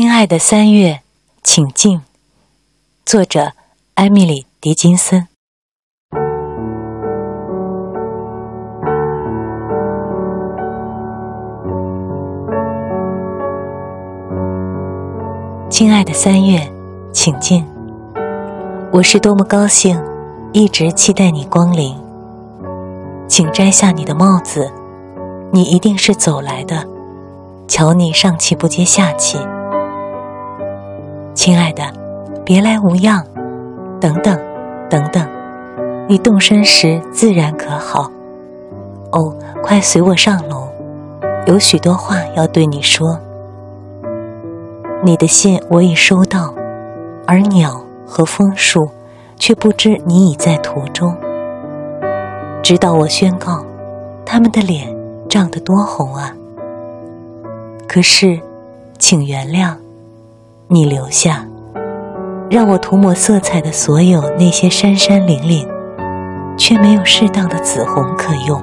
[0.00, 1.00] 亲爱的三月，
[1.42, 2.00] 请进。
[3.04, 3.54] 作者：
[3.94, 5.26] 艾米丽·狄金森。
[15.68, 16.70] 亲爱的三月，
[17.12, 17.66] 请进。
[18.92, 20.00] 我是多么高兴，
[20.52, 21.98] 一直期待你光临。
[23.26, 24.72] 请摘下你的帽子，
[25.50, 26.86] 你一定是走来的。
[27.66, 29.36] 瞧你上气不接下气。
[31.38, 31.84] 亲爱的，
[32.44, 33.24] 别来无恙。
[34.00, 34.36] 等等，
[34.90, 35.24] 等等，
[36.08, 38.10] 你动身时自然可好？
[39.12, 40.66] 哦，快随我上楼，
[41.46, 43.20] 有许多话要对你说。
[45.04, 46.52] 你的信我已收到，
[47.24, 48.90] 而鸟和枫树
[49.36, 51.16] 却不知你已在途中。
[52.64, 53.64] 直到我宣告，
[54.26, 54.92] 他们的脸
[55.28, 56.34] 涨得多红啊！
[57.86, 58.40] 可是，
[58.98, 59.76] 请原谅。
[60.70, 61.46] 你留下，
[62.50, 65.66] 让我涂抹色彩的所有那些山山岭岭，
[66.58, 68.62] 却没有适当的紫红可用。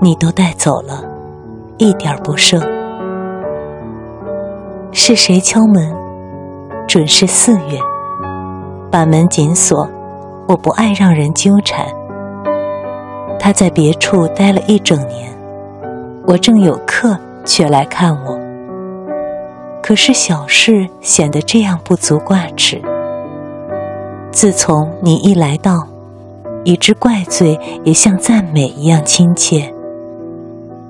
[0.00, 1.04] 你都带走了，
[1.76, 2.62] 一点不剩。
[4.92, 5.92] 是谁敲门？
[6.86, 7.80] 准是四月。
[8.92, 9.88] 把门紧锁，
[10.46, 11.84] 我不爱让人纠缠。
[13.40, 15.36] 他在别处待了一整年，
[16.24, 18.43] 我正有课，却来看我。
[19.94, 22.82] 可是小事显得这样不足挂齿。
[24.32, 25.86] 自从你一来到，
[26.64, 29.72] 以致怪罪也像赞美一样亲切。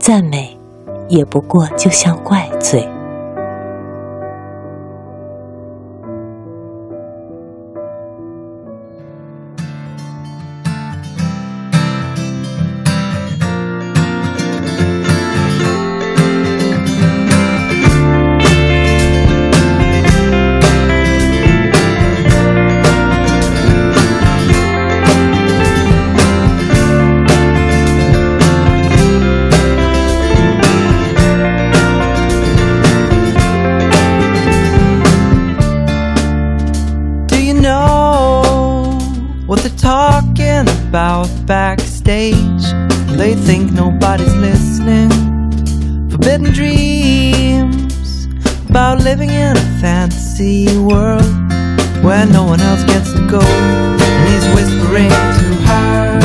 [0.00, 0.58] 赞美，
[1.06, 2.88] 也不过就像怪罪。
[40.88, 42.64] About backstage.
[43.18, 45.10] They think nobody's listening.
[46.08, 48.24] Forbidden dreams
[48.70, 51.28] about living in a fantasy world
[52.02, 53.42] where no one else gets to go.
[53.42, 56.18] And he's whispering to her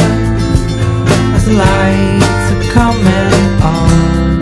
[1.36, 3.44] as the lights are coming
[3.76, 4.40] on.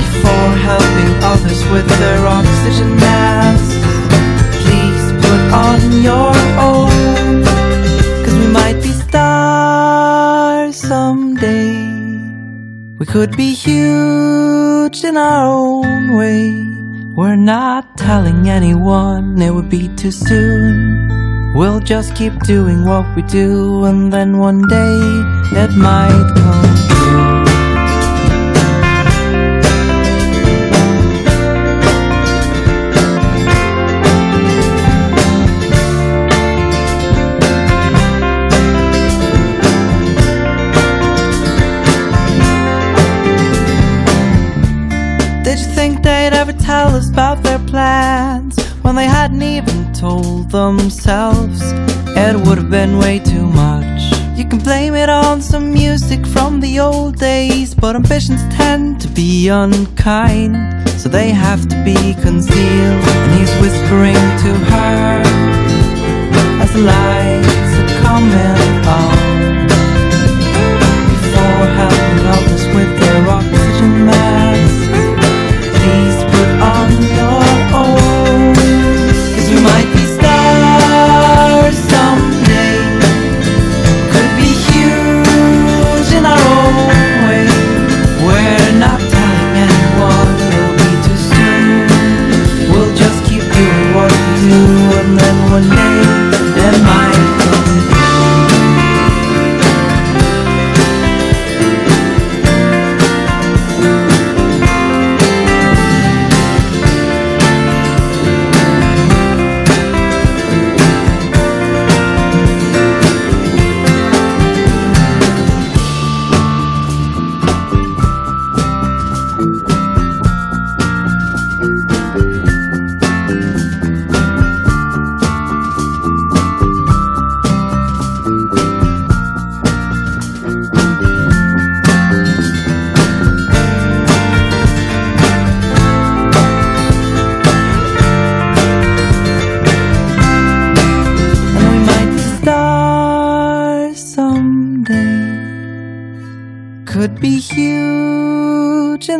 [0.00, 2.96] Before helping others with their oxygen
[13.08, 16.52] could be huge in our own way.
[17.14, 21.54] We're not telling anyone, it would be too soon.
[21.54, 24.98] We'll just keep doing what we do, and then one day
[25.62, 26.79] it might come
[46.70, 51.60] tell us about their plans when they hadn't even told themselves.
[52.24, 54.00] It would have been way too much.
[54.38, 59.08] You can blame it on some music from the old days, but ambitions tend to
[59.08, 60.54] be unkind,
[60.90, 63.04] so they have to be concealed.
[63.14, 65.22] And he's whispering to her
[66.62, 66.82] as the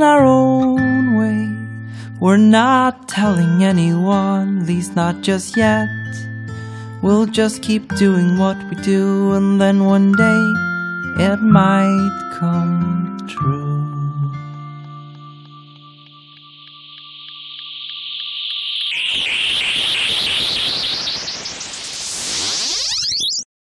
[0.01, 1.45] in our own way.
[2.21, 5.89] We're not telling anyone, at least not just yet.
[7.03, 10.43] We'll just keep doing what we do, and then one day
[11.23, 13.19] it might come.